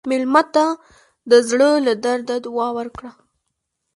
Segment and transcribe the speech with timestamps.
[0.09, 0.65] مېلمه ته
[1.31, 3.11] د زړه له درده دعا ورکړه.